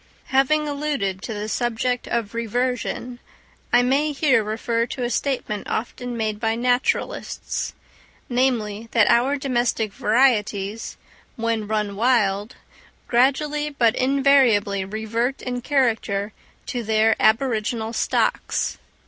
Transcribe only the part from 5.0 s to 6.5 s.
a statement often made